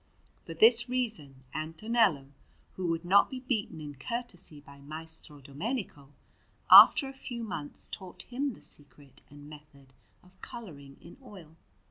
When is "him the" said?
8.23-8.61